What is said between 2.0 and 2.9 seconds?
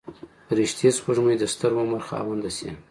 خاونده شي.